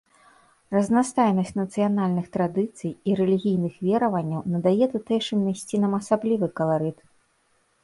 [0.75, 6.97] Разнастайнасць нацыянальных традыцый і рэлігійных вераванняў надае тутэйшым мясцінам асаблівы каларыт.